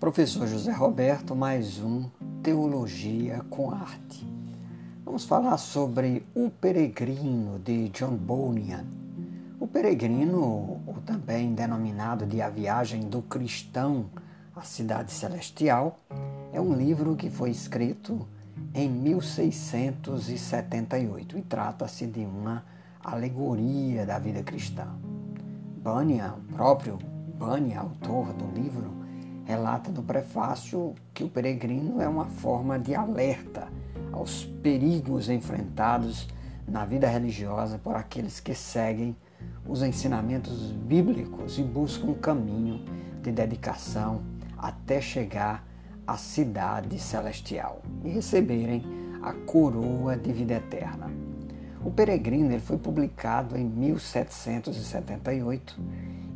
Professor 0.00 0.46
José 0.46 0.72
Roberto, 0.72 1.36
mais 1.36 1.78
um 1.78 2.08
Teologia 2.42 3.44
com 3.50 3.70
Arte. 3.70 4.26
Vamos 5.04 5.26
falar 5.26 5.58
sobre 5.58 6.26
O 6.34 6.48
Peregrino 6.48 7.58
de 7.58 7.90
John 7.90 8.16
Bunyan. 8.16 8.86
O 9.60 9.66
Peregrino, 9.66 10.80
ou 10.86 10.96
também 11.04 11.52
denominado 11.52 12.24
de 12.24 12.40
A 12.40 12.48
Viagem 12.48 13.10
do 13.10 13.20
Cristão 13.20 14.06
à 14.56 14.62
Cidade 14.62 15.12
Celestial, 15.12 16.00
é 16.50 16.58
um 16.58 16.72
livro 16.72 17.14
que 17.14 17.28
foi 17.28 17.50
escrito 17.50 18.26
em 18.72 18.88
1678 18.88 21.36
e 21.36 21.42
trata-se 21.42 22.06
de 22.06 22.20
uma 22.20 22.64
alegoria 23.04 24.06
da 24.06 24.18
vida 24.18 24.42
cristã. 24.42 24.86
Bunyan, 25.76 26.36
o 26.38 26.40
próprio 26.54 26.96
Bunyan, 27.38 27.80
autor 27.80 28.32
do 28.32 28.46
livro, 28.58 28.99
relata 29.50 29.90
no 29.90 30.02
prefácio 30.04 30.94
que 31.12 31.24
o 31.24 31.28
peregrino 31.28 32.00
é 32.00 32.08
uma 32.08 32.26
forma 32.26 32.78
de 32.78 32.94
alerta 32.94 33.66
aos 34.12 34.44
perigos 34.44 35.28
enfrentados 35.28 36.28
na 36.68 36.84
vida 36.84 37.08
religiosa 37.08 37.76
por 37.76 37.96
aqueles 37.96 38.38
que 38.38 38.54
seguem 38.54 39.16
os 39.66 39.82
ensinamentos 39.82 40.70
bíblicos 40.70 41.58
e 41.58 41.64
buscam 41.64 42.10
um 42.10 42.14
caminho 42.14 42.84
de 43.20 43.32
dedicação 43.32 44.22
até 44.56 45.00
chegar 45.00 45.66
à 46.06 46.16
cidade 46.16 46.96
celestial 47.00 47.82
e 48.04 48.08
receberem 48.08 48.84
a 49.20 49.32
coroa 49.32 50.16
de 50.16 50.32
vida 50.32 50.54
eterna. 50.54 51.10
O 51.84 51.90
Peregrino 51.90 52.52
ele 52.52 52.60
foi 52.60 52.78
publicado 52.78 53.58
em 53.58 53.64
1778 53.64 55.76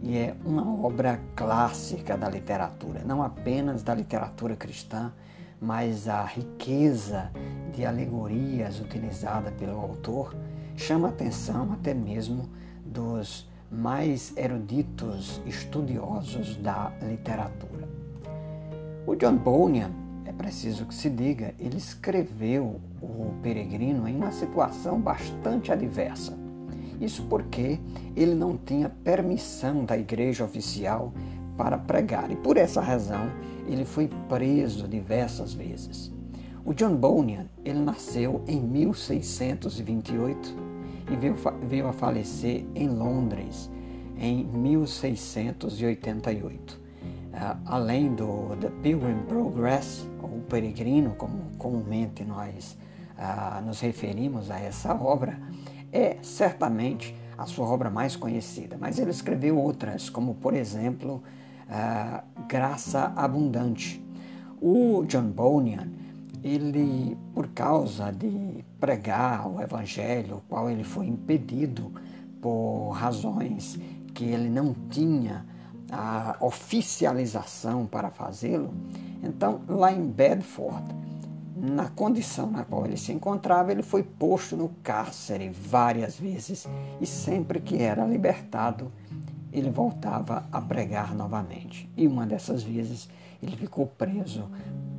e 0.05 0.19
é 0.19 0.37
uma 0.45 0.85
obra 0.85 1.19
clássica 1.35 2.15
da 2.15 2.29
literatura, 2.29 3.01
não 3.07 3.23
apenas 3.23 3.83
da 3.83 3.95
literatura 3.95 4.55
cristã, 4.55 5.11
mas 5.59 6.07
a 6.09 6.23
riqueza 6.23 7.31
de 7.73 7.87
alegorias 7.87 8.81
utilizada 8.81 9.51
pelo 9.53 9.81
autor 9.81 10.37
chama 10.77 11.09
a 11.09 11.11
atenção 11.11 11.73
até 11.73 11.95
mesmo 11.95 12.51
dos 12.85 13.49
mais 13.73 14.37
eruditos 14.37 15.41
estudiosos 15.47 16.55
da 16.57 16.93
literatura. 17.01 17.89
O 19.07 19.17
John 19.17 19.39
Bunyan, 19.39 19.91
é 20.27 20.33
preciso 20.33 20.85
que 20.85 20.95
se 20.95 21.09
diga, 21.09 21.55
ele 21.59 21.79
escreveu 21.79 22.79
o 23.01 23.33
Peregrino 23.43 24.07
em 24.07 24.17
uma 24.17 24.33
situação 24.33 25.01
bastante 25.01 25.73
adversa 25.73 26.44
isso 27.01 27.25
porque 27.29 27.79
ele 28.17 28.35
não 28.35 28.57
tinha 28.57 28.89
permissão 28.89 29.85
da 29.85 29.97
igreja 29.97 30.45
oficial 30.45 31.13
para 31.57 31.79
pregar 31.79 32.29
e 32.31 32.37
por 32.37 32.57
essa 32.57 32.81
razão 32.81 33.31
ele 33.67 33.85
foi 33.85 34.09
preso 34.29 34.87
diversas 34.89 35.53
vezes. 35.53 36.13
O 36.65 36.73
John 36.73 36.95
Bunyan, 36.97 37.47
ele 37.65 37.81
nasceu 37.81 38.43
em 38.47 38.61
1628 38.61 40.55
e 41.11 41.17
veio, 41.17 41.35
veio 41.69 41.89
a 41.89 41.93
falecer 41.93 42.65
em 42.75 42.89
Londres 42.89 43.69
em 44.19 44.45
1688. 44.45 46.75
Uh, 46.75 46.79
ah, 47.35 47.59
além 47.67 48.15
do 48.15 48.57
The 48.61 48.71
Pilgrim 48.83 49.19
Progress, 49.29 50.09
ou 50.23 50.41
Peregrino, 50.49 51.15
como 51.17 51.51
comumente 51.59 52.25
nós 52.25 52.79
uh, 53.19 53.61
nos 53.63 53.81
referimos 53.81 54.51
a 54.51 54.59
essa 54.59 54.95
obra, 54.95 55.39
é 55.95 56.19
certamente 56.21 57.17
a 57.39 57.47
sua 57.47 57.67
obra 57.67 57.89
mais 57.89 58.17
conhecida, 58.17 58.77
mas 58.79 58.99
ele 58.99 59.11
escreveu 59.11 59.57
outras, 59.57 60.11
como 60.11 60.35
por 60.35 60.53
exemplo 60.53 61.23
Graça 62.49 63.13
Abundante. 63.17 64.05
O 64.61 65.05
John 65.07 65.31
Bunyan, 65.31 65.89
ele, 66.43 67.17
por 67.33 67.49
causa 67.49 68.11
de 68.11 68.65
pregar 68.81 69.49
o 69.49 69.61
Evangelho, 69.61 70.37
o 70.37 70.41
qual 70.49 70.69
ele 70.69 70.85
foi 70.85 71.07
impedido 71.07 71.93
por 72.43 72.91
razões 72.91 73.79
que 74.13 74.25
ele 74.25 74.51
não 74.51 74.75
tinha 74.91 75.47
a 75.91 76.37
oficialização 76.41 77.87
para 77.87 78.11
fazê-lo, 78.11 78.75
então 79.23 79.61
lá 79.69 79.93
em 79.93 80.07
Bedford, 80.07 80.85
na 81.65 81.89
condição 81.89 82.51
na 82.51 82.63
qual 82.63 82.85
ele 82.85 82.97
se 82.97 83.11
encontrava, 83.11 83.73
ele 83.73 83.83
foi 83.83 84.03
posto 84.03 84.57
no 84.57 84.69
cárcere 84.83 85.49
várias 85.49 86.19
vezes 86.19 86.69
e 87.01 87.07
sempre 87.07 87.59
que 87.59 87.81
era 87.81 88.05
libertado, 88.05 88.93
ele 89.51 89.71
voltava 89.71 90.45
a 90.53 90.61
pregar 90.61 91.15
novamente. 91.15 91.89
E 91.97 92.07
uma 92.07 92.27
dessas 92.27 92.63
vezes 92.63 93.09
ele 93.43 93.57
ficou 93.57 93.87
preso 93.87 94.45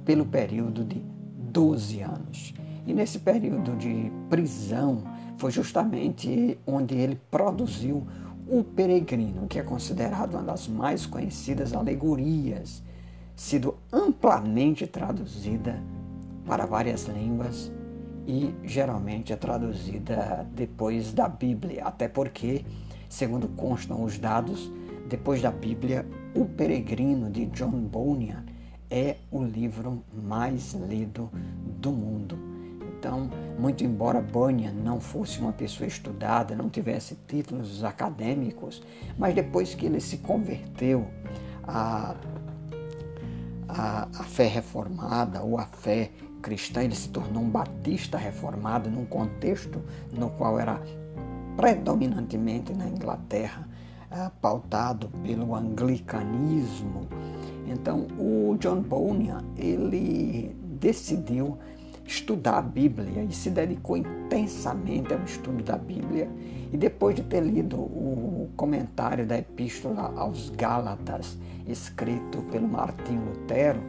pelo 0.03 0.25
período 0.25 0.83
de 0.83 1.03
12 1.51 2.01
anos. 2.01 2.53
E 2.87 2.93
nesse 2.93 3.19
período 3.19 3.75
de 3.75 4.11
prisão 4.29 5.03
foi 5.37 5.51
justamente 5.51 6.57
onde 6.65 6.95
ele 6.95 7.19
produziu 7.29 8.05
O 8.47 8.63
Peregrino, 8.63 9.47
que 9.47 9.59
é 9.59 9.63
considerado 9.63 10.35
uma 10.35 10.43
das 10.43 10.67
mais 10.67 11.05
conhecidas 11.05 11.73
alegorias, 11.73 12.83
sido 13.35 13.75
amplamente 13.91 14.85
traduzida 14.85 15.81
para 16.45 16.65
várias 16.65 17.05
línguas 17.05 17.71
e 18.27 18.53
geralmente 18.63 19.31
é 19.31 19.35
traduzida 19.35 20.47
depois 20.53 21.13
da 21.13 21.27
Bíblia, 21.27 21.83
até 21.85 22.07
porque, 22.07 22.65
segundo 23.07 23.47
constam 23.49 24.03
os 24.03 24.17
dados, 24.17 24.71
depois 25.07 25.41
da 25.41 25.51
Bíblia, 25.51 26.05
O 26.33 26.45
Peregrino 26.45 27.29
de 27.29 27.45
John 27.45 27.71
Bunyan 27.71 28.43
é 28.89 29.17
o 29.31 29.43
livro 29.43 30.03
mais 30.13 30.73
lido 30.73 31.29
do 31.79 31.91
mundo. 31.91 32.37
Então, 32.97 33.29
muito 33.57 33.83
embora 33.83 34.19
Bunyan 34.19 34.73
não 34.73 34.99
fosse 34.99 35.39
uma 35.39 35.53
pessoa 35.53 35.87
estudada, 35.87 36.55
não 36.55 36.69
tivesse 36.69 37.15
títulos 37.27 37.83
acadêmicos, 37.83 38.81
mas 39.17 39.33
depois 39.35 39.75
que 39.75 39.85
ele 39.85 39.99
se 39.99 40.17
converteu 40.17 41.07
à, 41.63 42.15
à, 43.67 44.07
à 44.11 44.23
fé 44.23 44.47
reformada 44.47 45.41
ou 45.43 45.59
à 45.59 45.65
fé 45.65 46.09
cristã, 46.45 46.83
ele 46.83 46.93
se 46.93 47.09
tornou 47.09 47.41
um 47.41 47.49
batista 47.49 48.19
reformado 48.19 48.87
num 48.87 49.03
contexto 49.03 49.81
no 50.13 50.29
qual 50.29 50.59
era 50.59 50.79
predominantemente 51.57 52.71
na 52.71 52.87
Inglaterra 52.87 53.67
uh, 54.11 54.29
pautado 54.39 55.09
pelo 55.23 55.55
anglicanismo. 55.55 57.07
Então, 57.65 58.05
o 58.19 58.55
John 58.59 58.81
Bunyan, 58.81 59.43
ele 59.57 60.55
decidiu 60.79 61.57
estudar 62.05 62.59
a 62.59 62.61
Bíblia 62.61 63.23
e 63.23 63.33
se 63.33 63.49
dedicou 63.49 63.97
intensamente 63.97 65.11
ao 65.15 65.23
estudo 65.23 65.63
da 65.63 65.75
Bíblia. 65.75 66.29
E 66.71 66.77
depois 66.77 67.15
de 67.15 67.23
ter 67.23 67.41
lido 67.41 67.77
o 67.77 68.51
comentário 68.55 69.25
da 69.25 69.35
Epístola 69.35 70.13
aos 70.15 70.51
Gálatas, 70.51 71.39
escrito 71.65 72.43
pelo 72.51 72.67
Martinho 72.67 73.23
Lutero, 73.29 73.81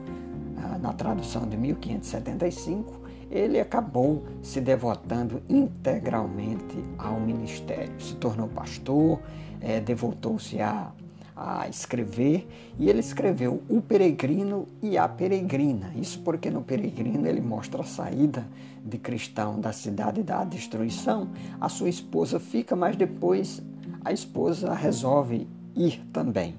na 0.81 0.93
tradução 0.93 1.49
de 1.49 1.56
1575, 1.56 3.06
ele 3.31 3.59
acabou 3.59 4.25
se 4.43 4.61
devotando 4.61 5.43
integralmente 5.49 6.77
ao 6.97 7.21
ministério. 7.21 8.00
Se 8.00 8.15
tornou 8.15 8.49
pastor, 8.49 9.21
é, 9.61 9.81
devotou-se 9.81 10.61
a, 10.61 10.93
a 11.34 11.69
escrever 11.69 12.49
e 12.78 12.89
ele 12.89 13.00
escreveu 13.00 13.62
O 13.69 13.83
Peregrino 13.83 14.67
e 14.83 14.97
a 14.97 15.09
Peregrina. 15.09 15.93
Isso 15.97 16.21
porque 16.21 16.50
no 16.50 16.62
Peregrino 16.62 17.27
ele 17.27 17.41
mostra 17.41 17.83
a 17.83 17.87
saída 17.87 18.47
de 18.84 18.99
cristão 18.99 19.61
da 19.61 19.73
cidade 19.73 20.23
da 20.23 20.44
destruição. 20.44 21.31
A 21.61 21.69
sua 21.69 21.88
esposa 21.88 22.38
fica, 22.38 22.77
mas 22.77 22.97
depois 22.97 23.61
a 24.05 24.12
esposa 24.12 24.73
resolve 24.73 25.49
ir 25.75 26.00
também 26.12 26.55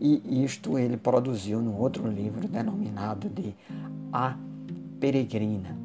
e 0.00 0.44
isto 0.44 0.78
ele 0.78 0.96
produziu 0.96 1.60
no 1.60 1.76
outro 1.76 2.06
livro 2.08 2.46
denominado 2.46 3.28
de 3.28 3.54
A 4.12 4.36
Peregrina. 5.00 5.76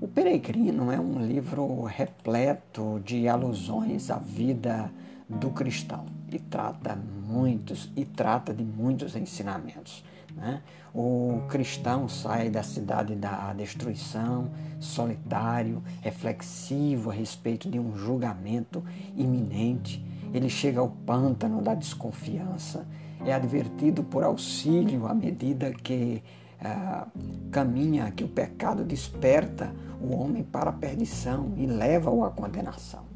O 0.00 0.06
Peregrino 0.06 0.92
é 0.92 0.98
um 0.98 1.26
livro 1.26 1.82
repleto 1.82 3.00
de 3.04 3.28
alusões 3.28 4.10
à 4.10 4.18
vida 4.18 4.90
do 5.28 5.50
cristão 5.50 6.04
e 6.30 6.38
trata 6.38 6.96
muitos 6.96 7.90
e 7.96 8.04
trata 8.04 8.54
de 8.54 8.64
muitos 8.64 9.16
ensinamentos. 9.16 10.04
Né? 10.34 10.62
O 10.94 11.42
cristão 11.48 12.08
sai 12.08 12.48
da 12.48 12.62
cidade 12.62 13.14
da 13.14 13.52
destruição, 13.52 14.50
solitário, 14.78 15.82
reflexivo 16.00 17.10
a 17.10 17.12
respeito 17.12 17.68
de 17.68 17.78
um 17.78 17.96
julgamento 17.96 18.82
iminente. 19.16 20.04
Ele 20.32 20.48
chega 20.48 20.80
ao 20.80 20.88
pântano 20.88 21.60
da 21.60 21.74
desconfiança 21.74 22.86
é 23.24 23.32
advertido 23.32 24.02
por 24.02 24.22
auxílio 24.24 25.06
à 25.06 25.14
medida 25.14 25.72
que 25.72 26.22
ah, 26.60 27.06
caminha, 27.50 28.10
que 28.10 28.24
o 28.24 28.28
pecado 28.28 28.84
desperta 28.84 29.72
o 30.00 30.14
homem 30.14 30.42
para 30.42 30.70
a 30.70 30.72
perdição 30.72 31.52
e 31.56 31.66
leva-o 31.66 32.24
à 32.24 32.30
condenação. 32.30 33.06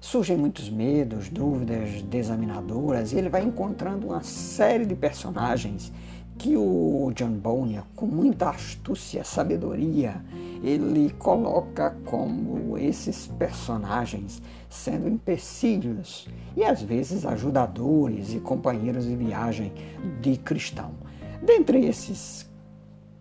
Surgem 0.00 0.36
muitos 0.36 0.70
medos, 0.70 1.28
dúvidas 1.28 2.02
desaminadoras, 2.02 3.12
e 3.12 3.16
ele 3.16 3.28
vai 3.28 3.42
encontrando 3.42 4.06
uma 4.06 4.22
série 4.22 4.86
de 4.86 4.94
personagens 4.94 5.92
que 6.38 6.56
o 6.56 7.12
John 7.14 7.32
Bonner, 7.32 7.82
com 7.96 8.06
muita 8.06 8.50
astúcia, 8.50 9.24
sabedoria, 9.24 10.22
ele 10.62 11.10
coloca 11.18 11.96
como 12.04 12.78
esses 12.78 13.26
personagens 13.26 14.40
sendo 14.70 15.08
empecilhos 15.08 16.28
e 16.56 16.64
às 16.64 16.80
vezes 16.80 17.26
ajudadores 17.26 18.32
e 18.32 18.40
companheiros 18.40 19.04
de 19.04 19.16
viagem 19.16 19.72
de 20.20 20.36
cristão. 20.36 20.92
Dentre 21.42 21.84
esses, 21.84 22.48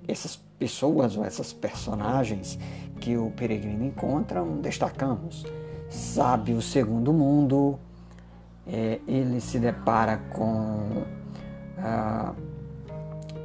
essas 0.08 0.36
pessoas 0.60 1.18
ou 1.18 1.26
essas 1.26 1.52
personagens 1.52 2.58
que 3.00 3.18
o 3.18 3.32
peregrino 3.32 3.84
encontra, 3.84 4.44
destacamos 4.62 5.46
Sábio 5.90 6.62
Segundo 6.62 7.14
Mundo, 7.14 7.80
é, 8.68 9.00
ele 9.08 9.40
se 9.40 9.60
depara 9.60 10.18
com. 10.18 11.04
Ah, 11.78 12.34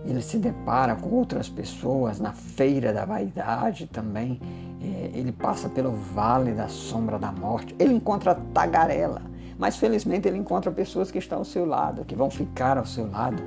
ele 0.04 0.20
se 0.20 0.38
depara 0.38 0.96
com 0.96 1.08
outras 1.10 1.48
pessoas 1.48 2.18
na 2.18 2.32
feira 2.32 2.92
da 2.92 3.04
vaidade 3.04 3.86
também. 3.86 4.40
É, 4.80 5.10
ele 5.14 5.30
passa 5.30 5.68
pelo 5.68 5.92
vale 5.92 6.52
da 6.52 6.68
sombra 6.68 7.18
da 7.18 7.30
morte. 7.30 7.74
Ele 7.78 7.94
encontra 7.94 8.34
tagarela, 8.52 9.22
mas 9.58 9.76
felizmente 9.76 10.26
ele 10.26 10.38
encontra 10.38 10.70
pessoas 10.72 11.10
que 11.10 11.18
estão 11.18 11.38
ao 11.38 11.44
seu 11.44 11.64
lado, 11.64 12.04
que 12.04 12.16
vão 12.16 12.30
ficar 12.30 12.76
ao 12.76 12.86
seu 12.86 13.08
lado 13.08 13.42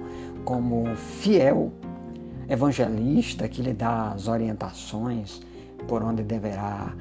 como 0.45 0.95
fiel 0.95 1.71
evangelista 2.47 3.47
que 3.47 3.61
lhe 3.61 3.73
dá 3.73 4.11
as 4.11 4.27
orientações 4.27 5.41
por 5.87 6.03
onde 6.03 6.23
deverá 6.23 6.93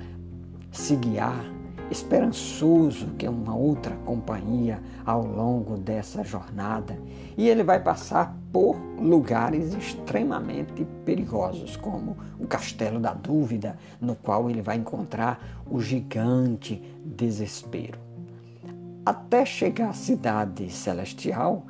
se 0.73 0.97
guiar 0.97 1.45
esperançoso 1.91 3.09
que 3.19 3.29
uma 3.29 3.55
outra 3.55 3.95
companhia 4.05 4.81
ao 5.05 5.25
longo 5.25 5.77
dessa 5.77 6.25
jornada 6.25 6.99
e 7.37 7.49
ele 7.49 7.63
vai 7.63 7.81
passar 7.81 8.37
por 8.53 8.77
lugares 8.99 9.75
extremamente 9.75 10.87
perigosos, 11.05 11.77
como 11.77 12.17
o 12.39 12.47
Castelo 12.47 13.01
da 13.01 13.13
Dúvida, 13.13 13.77
no 14.01 14.15
qual 14.15 14.49
ele 14.49 14.63
vai 14.63 14.77
encontrar 14.77 15.63
o 15.69 15.81
gigante 15.81 16.83
desespero. 17.05 17.99
Até 19.05 19.45
chegar 19.45 19.91
à 19.91 19.93
cidade 19.93 20.71
celestial, 20.71 21.67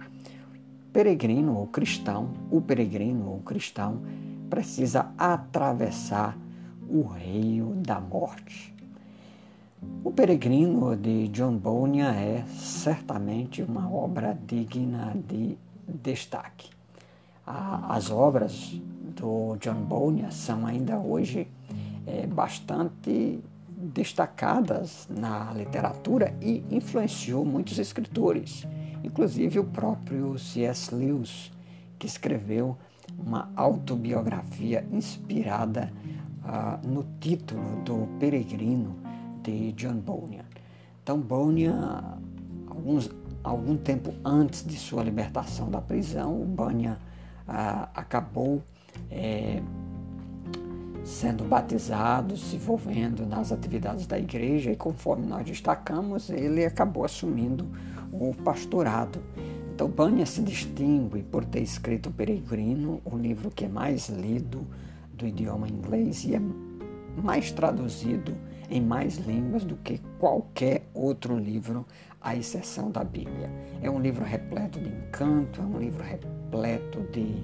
peregrino 0.93 1.56
ou 1.56 1.66
cristão, 1.66 2.31
o 2.50 2.61
peregrino 2.61 3.31
ou 3.31 3.40
cristão 3.40 4.02
precisa 4.49 5.11
atravessar 5.19 6.38
o 6.88 7.02
rio 7.02 7.72
da 7.76 7.99
morte 7.99 8.74
o 10.04 10.12
Peregrino 10.12 10.94
de 10.96 11.28
John 11.28 11.56
Bunyan 11.56 12.12
é 12.12 12.44
certamente 12.48 13.62
uma 13.62 13.90
obra 13.90 14.38
digna 14.46 15.16
de 15.28 15.56
destaque. 15.88 16.69
As 17.46 18.10
obras 18.10 18.81
do 19.16 19.56
John 19.60 19.82
Bunyan 19.84 20.31
são 20.31 20.66
ainda 20.66 20.98
hoje 20.98 21.48
é, 22.06 22.26
bastante 22.26 23.40
destacadas 23.76 25.08
na 25.10 25.52
literatura 25.52 26.34
e 26.40 26.64
influenciou 26.70 27.44
muitos 27.44 27.78
escritores, 27.78 28.66
inclusive 29.02 29.58
o 29.58 29.64
próprio 29.64 30.38
C.S. 30.38 30.94
Lewis, 30.94 31.50
que 31.98 32.06
escreveu 32.06 32.76
uma 33.19 33.50
autobiografia 33.56 34.87
inspirada 34.92 35.92
uh, 36.44 36.87
no 36.87 37.06
título 37.20 37.82
do 37.84 38.06
Peregrino 38.19 39.03
de 39.44 39.73
John 39.73 39.96
Bunyan. 39.96 40.44
Então, 41.02 41.20
Bunyan, 41.20 42.19
alguns, 42.67 43.11
algum 43.43 43.76
tempo 43.76 44.12
antes 44.25 44.64
de 44.64 44.76
sua 44.76 45.05
libertação 45.05 45.70
da 45.70 45.81
prisão, 45.81 46.41
o 46.41 46.44
Bunyan 46.44 46.96
ah, 47.46 47.91
acabou 47.94 48.62
é, 49.11 49.62
sendo 51.05 51.44
batizado, 51.44 52.37
se 52.37 52.56
envolvendo 52.56 53.26
nas 53.26 53.52
atividades 53.52 54.06
da 54.06 54.19
igreja 54.19 54.73
e, 54.73 54.76
conforme 54.76 55.26
nós 55.26 55.44
destacamos, 55.44 56.31
ele 56.31 56.64
acabou 56.64 57.05
assumindo 57.05 57.67
o 58.11 58.35
pastorado. 58.43 59.20
Então, 59.75 59.88
Bunyan 59.88 60.25
se 60.25 60.40
distingue 60.40 61.23
por 61.23 61.44
ter 61.44 61.61
escrito 61.61 62.11
Peregrino, 62.11 63.02
o 63.05 63.17
livro 63.19 63.50
que 63.50 63.67
é 63.67 63.69
mais 63.69 64.08
lido 64.08 64.67
do 65.12 65.26
idioma 65.26 65.69
inglês 65.69 66.25
e 66.25 66.35
é 66.35 66.40
mais 67.23 67.52
traduzido 67.52 68.35
em 68.75 68.81
mais 68.81 69.19
línguas 69.19 69.65
do 69.65 69.76
que 69.76 70.00
qualquer 70.19 70.91
outro 70.93 71.38
livro, 71.38 71.87
à 72.21 72.35
exceção 72.35 72.91
da 72.91 73.05
Bíblia. 73.05 73.49
É 73.81 73.88
um 73.88 74.00
livro 74.00 74.25
repleto 74.25 74.81
de 74.81 74.88
encanto, 74.88 75.61
é 75.61 75.65
um 75.65 75.79
livro 75.79 76.03
repleto 76.03 77.03
de, 77.12 77.37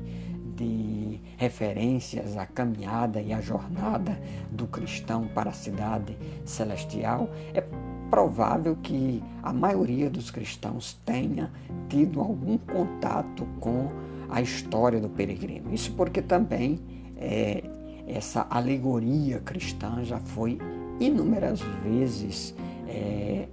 de 0.57 1.21
referências 1.37 2.37
à 2.37 2.47
caminhada 2.47 3.21
e 3.21 3.33
à 3.33 3.41
jornada 3.41 4.21
do 4.51 4.67
cristão 4.67 5.29
para 5.29 5.51
a 5.51 5.53
cidade 5.53 6.19
celestial. 6.45 7.31
É 7.55 7.63
provável 8.11 8.77
que 8.83 9.23
a 9.41 9.53
maioria 9.53 10.11
dos 10.11 10.33
cristãos 10.33 10.95
tenha 11.07 11.53
tido 11.89 12.21
algum 12.21 12.59
contato 12.59 13.47
com 13.61 13.89
a 14.29 14.43
história 14.43 15.01
do 15.01 15.09
peregrino. 15.09 15.73
Isso 15.73 15.93
porque 15.93 16.21
também 16.21 16.81
é, 17.17 17.63
essa 18.09 18.49
alegoria 18.51 19.39
cristã 19.39 20.03
já 20.03 20.19
foi 20.19 20.59
inúmeras 21.01 21.61
vezes 21.83 22.55
é, 22.87 23.49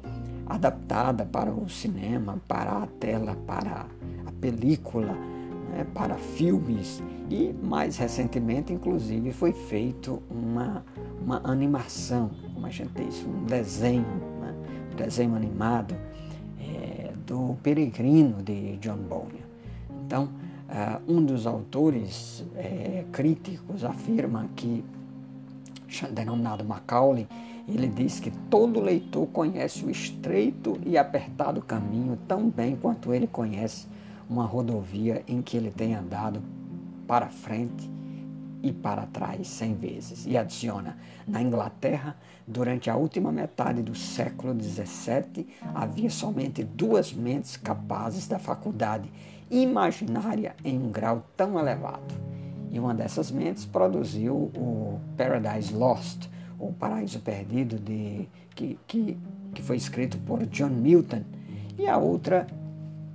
adaptada 0.46 1.26
para 1.26 1.52
o 1.52 1.70
cinema, 1.70 2.40
para 2.48 2.84
a 2.84 2.88
tela, 2.88 3.36
para 3.48 3.86
a 4.26 4.32
película, 4.40 5.14
né, 5.70 5.86
para 5.94 6.16
filmes 6.16 7.02
e 7.30 7.54
mais 7.62 7.98
recentemente, 7.98 8.72
inclusive, 8.72 9.32
foi 9.32 9.52
feito 9.52 10.22
uma, 10.30 10.86
uma 11.22 11.42
animação, 11.44 12.32
como 12.54 12.66
a 12.66 12.70
gente 12.70 12.92
diz, 12.96 13.26
um 13.26 13.46
desenho, 13.46 14.06
né, 14.42 14.54
um 14.94 14.96
desenho 14.96 15.36
animado 15.36 15.96
é, 16.60 17.12
do 17.26 17.56
Peregrino 17.62 18.42
de 18.42 18.78
John 18.78 18.98
Bunyan. 18.98 19.46
Então, 20.06 20.30
uh, 20.70 21.02
um 21.12 21.22
dos 21.22 21.46
autores 21.46 22.46
é, 22.56 23.04
críticos 23.12 23.84
afirma 23.84 24.50
que 24.56 24.86
denominado 26.12 26.64
Macaulay, 26.64 27.28
ele 27.68 27.88
diz 27.88 28.20
que 28.20 28.32
todo 28.50 28.80
leitor 28.80 29.28
conhece 29.28 29.84
o 29.84 29.90
estreito 29.90 30.80
e 30.86 30.98
apertado 30.98 31.62
caminho 31.62 32.18
tão 32.28 32.50
bem 32.50 32.76
quanto 32.76 33.14
ele 33.14 33.28
conhece 33.28 33.88
uma 34.30 34.46
rodovia 34.46 35.24
em 35.28 35.42
que 35.42 35.58
ele 35.58 35.72
tem 35.72 35.94
andado 35.94 36.42
para 37.06 37.28
frente 37.28 37.90
e 38.64 38.72
para 38.72 39.06
trás 39.06 39.48
cem 39.48 39.74
vezes. 39.76 40.26
E 40.26 40.38
adiciona: 40.38 40.98
na 41.28 41.42
Inglaterra, 41.42 42.16
durante 42.48 42.90
a 42.90 42.96
última 42.96 43.32
metade 43.32 43.82
do 43.82 43.96
século 43.96 44.56
XVII, 44.60 45.48
havia 45.76 46.10
somente 46.10 46.64
duas 46.64 47.14
mentes 47.14 47.58
capazes 47.58 48.28
da 48.28 48.40
faculdade 48.40 49.12
imaginária 49.50 50.56
em 50.64 50.78
um 50.78 50.92
grau 50.92 51.26
tão 51.36 51.58
elevado 51.60 52.27
e 52.72 52.80
uma 52.80 52.94
dessas 52.94 53.32
mentes 53.32 53.66
produziu 53.66 54.36
o 54.36 55.00
Paradise 55.16 55.74
Lost, 55.74 56.28
o 56.60 56.74
Paraíso 56.74 57.20
Perdido, 57.20 57.78
de, 57.78 58.28
que, 58.56 58.78
que, 58.88 59.18
que 59.54 59.62
foi 59.62 59.78
escrito 59.78 60.18
por 60.20 60.46
John 60.48 60.70
Milton, 60.70 61.24
e 61.78 61.88
a 61.88 61.98
outra, 61.98 62.48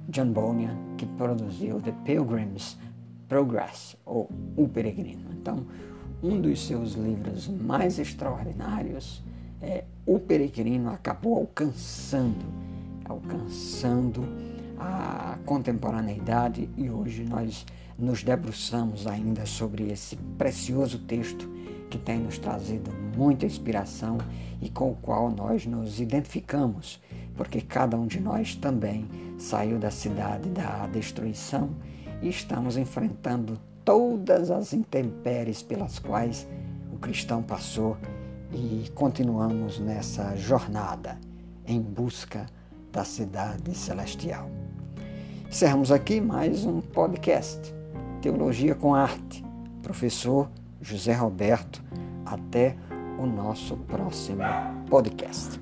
John 0.08 0.32
Bunyan, 0.32 0.76
que 0.96 1.06
produziu 1.06 1.80
The 1.80 1.92
Pilgrim's 2.04 2.78
Progress, 3.28 3.96
ou 4.06 4.28
O 4.56 4.68
Peregrino. 4.68 5.30
Então, 5.32 5.66
um 6.22 6.40
dos 6.40 6.64
seus 6.66 6.92
livros 6.92 7.48
mais 7.48 7.98
extraordinários, 7.98 9.22
é, 9.60 9.84
O 10.06 10.18
Peregrino, 10.18 10.90
acabou 10.90 11.38
alcançando, 11.38 12.44
alcançando 13.04 14.22
a 14.82 15.38
contemporaneidade 15.44 16.68
e 16.76 16.90
hoje 16.90 17.24
nós 17.24 17.64
nos 17.98 18.22
debruçamos 18.22 19.06
ainda 19.06 19.46
sobre 19.46 19.90
esse 19.90 20.16
precioso 20.36 20.98
texto 20.98 21.48
que 21.88 21.98
tem 21.98 22.18
nos 22.18 22.38
trazido 22.38 22.90
muita 23.16 23.46
inspiração 23.46 24.18
e 24.60 24.70
com 24.70 24.90
o 24.90 24.96
qual 24.96 25.30
nós 25.30 25.66
nos 25.66 26.00
identificamos, 26.00 27.00
porque 27.36 27.60
cada 27.60 27.96
um 27.96 28.06
de 28.06 28.18
nós 28.18 28.54
também 28.56 29.06
saiu 29.38 29.78
da 29.78 29.90
cidade 29.90 30.48
da 30.48 30.86
destruição 30.86 31.70
e 32.22 32.28
estamos 32.28 32.76
enfrentando 32.76 33.58
todas 33.84 34.50
as 34.50 34.72
intempéries 34.72 35.62
pelas 35.62 35.98
quais 35.98 36.48
o 36.92 36.96
cristão 36.96 37.42
passou 37.42 37.96
e 38.52 38.88
continuamos 38.94 39.78
nessa 39.78 40.36
jornada 40.36 41.18
em 41.66 41.80
busca 41.80 42.46
da 42.90 43.04
cidade 43.04 43.74
celestial. 43.74 44.50
Encerramos 45.52 45.92
aqui 45.92 46.18
mais 46.18 46.64
um 46.64 46.80
podcast. 46.80 47.60
Teologia 48.22 48.74
com 48.74 48.94
Arte, 48.94 49.44
professor 49.82 50.48
José 50.80 51.12
Roberto. 51.12 51.84
Até 52.24 52.74
o 53.18 53.26
nosso 53.26 53.76
próximo 53.76 54.42
podcast. 54.88 55.60